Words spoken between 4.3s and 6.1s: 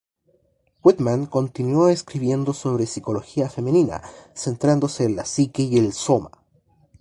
centrándose en la psique y el